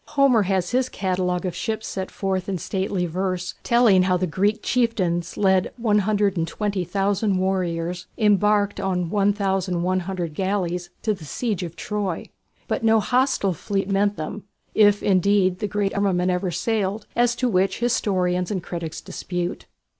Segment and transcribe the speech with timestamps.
[0.17, 4.63] Homer has his catalogue of ships set forth in stately verse, telling how the Greek
[4.63, 12.25] chieftains led 120,000 warriors embarked on 1100 galleys to the siege of Troy.
[12.67, 17.47] But no hostile fleet met them, if indeed the great armament ever sailed, as to
[17.47, 19.67] which historians and critics dispute.